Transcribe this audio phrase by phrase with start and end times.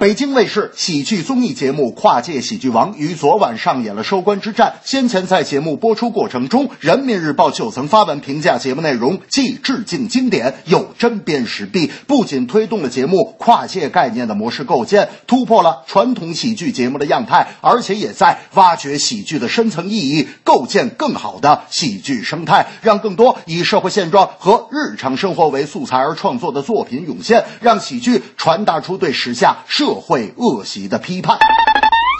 [0.00, 4.74] 北京卫视喜剧综艺节目《跨界喜剧王》于昨晚上演了收官之战。
[4.84, 31.36] 先前在节目播出过程中，人民日报就曾发文评价节目内容既致敬经典，又针砭时弊，不仅推动了节目跨界概念的模式构建，突破了传统喜剧节目的样态，而且也在挖掘喜剧的深层意义，构建更好的喜剧生态，让更多以社会现状和日常生活为素材而创作的作品涌现，让喜剧传达出对时下社会恶习的批判。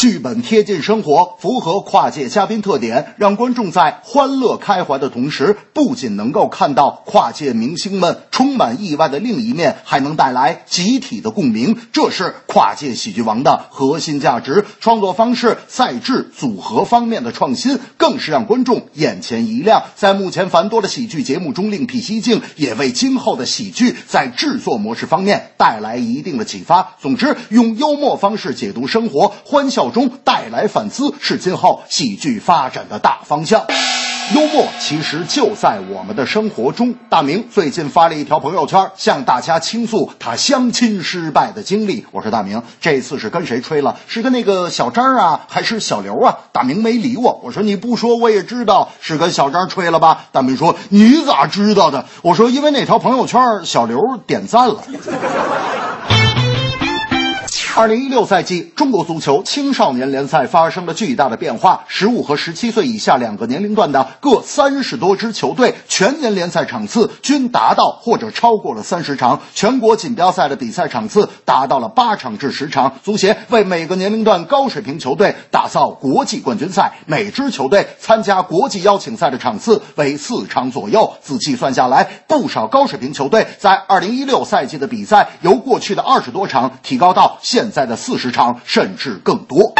[0.00, 11.76] 剧本贴近生活，符合跨界嘉宾特点，让观众在欢乐开怀的同时，不仅能够看到跨界明星们充满意外的另一面，还能带来集体的共鸣。
[11.92, 14.64] 这是跨界喜剧王的核心价值。
[14.80, 19.84] 创作方式、赛制、组合方面的创新，更是让观众眼前一亮。
[19.94, 26.96] 在目前繁多的喜剧节目中另辟蹊径，也为今后的喜剧在制作模式方面带来一定的启发。
[27.00, 29.81] 总之，用幽默方式解读生活，欢笑。
[29.90, 33.64] 中带来反思是今后喜剧发展的大方向。
[34.36, 36.94] 幽默其实就在我们的生活中。
[37.10, 42.06] 大明最近发了一条朋友圈，向大家倾诉他相亲失败的经历。
[42.12, 43.96] 我说大明，这次是跟谁吹了？
[44.06, 46.38] 是跟那个小张啊，还是小刘啊？
[46.52, 47.40] 大明没理我。
[47.42, 50.26] 我说你不说我也知道是跟小张吹了吧？
[50.30, 52.06] 大明说你咋知道的？
[52.22, 54.82] 我说因为那条朋友圈小刘点赞了。
[57.74, 61.82] 二零一六赛季，中国足球青少年联赛发生了巨大的变化。
[61.88, 69.40] 十五和十七岁以下两个年龄段的各三十多支球队，全年联赛场次均达到或者超过了三十场。
[69.54, 72.92] 全国锦标赛的比赛场次达到了八场至十场。
[73.02, 81.10] 足协为每个年龄段高水平球队打造国际冠军赛，每支球队参加国际邀请赛的场次为四场左右。
[81.22, 87.61] 仔细算下来，不少高水平球队在二零一六赛季的比赛由过去的二十多场提高到现。
[87.62, 89.71] 现在的四十场甚至更多。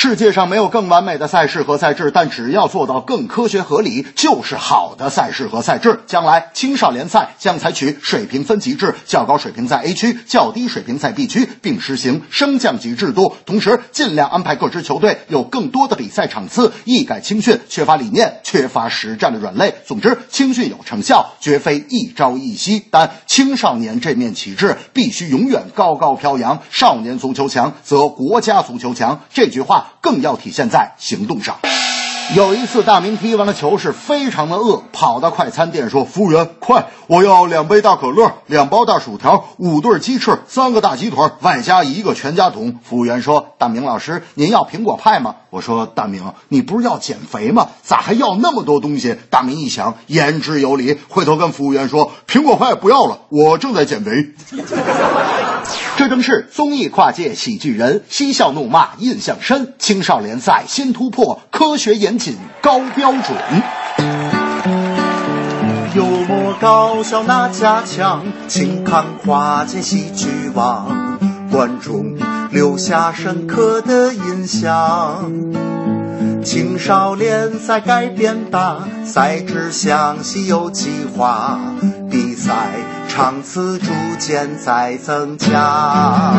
[0.00, 5.98] 世界上没有更完美的赛事和赛制，但只要做到更科学合理，就是好的赛事和赛制。
[6.06, 13.34] 将来青少联赛将采取水平分级制，较高水平在 A 区，较低水平在 B 区，并实行升降级制度。
[13.44, 19.74] 同时，尽量安排各支球队有更多的比赛场次，一改青训缺乏理念、缺乏实战的软肋。
[19.84, 22.84] 总之，青训有成效，绝非一朝一夕。
[22.92, 26.62] 但青少年这面旗帜必须永远高高飘扬。
[26.70, 29.20] 少年足球强，则国家足球强。
[29.34, 29.86] 这句话。
[30.00, 31.56] 更要体现在行动上。
[32.36, 47.68] 有一次，大明踢完了球是非常的饿，跑到快餐店说：“服务员，快，我要两杯大可乐，两包大薯条，五对鸡翅，三个大鸡腿，外加一个全家桶。”服务员说：“大明老师，您要苹果派吗？”我说：“大明，你不是要减肥吗？
[47.82, 54.10] 咋还要那么多东西？”大明一想，言之有理，回头跟服务员说：“苹果派不要了，我正在减肥。”
[55.98, 63.36] 这正是综艺跨界喜剧人，嬉笑怒骂印象深，青少年赛新突破，科学严谨高标准，
[65.96, 71.18] 幽默搞笑那家强，请看跨界喜剧王，
[71.50, 72.16] 观众
[72.52, 75.32] 留下深刻的印象。
[76.44, 81.58] 青少年赛改变大，赛制详细有计划，
[82.08, 82.68] 比赛
[83.18, 83.90] 场次逐
[84.20, 86.32] 渐在增加。